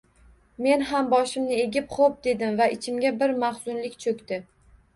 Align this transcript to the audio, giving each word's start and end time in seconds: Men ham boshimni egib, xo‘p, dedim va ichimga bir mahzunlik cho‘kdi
Men 0.67 0.85
ham 0.91 1.11
boshimni 1.11 1.59
egib, 1.65 1.93
xo‘p, 1.99 2.17
dedim 2.29 2.59
va 2.63 2.69
ichimga 2.79 3.15
bir 3.23 3.37
mahzunlik 3.47 4.03
cho‘kdi 4.07 4.45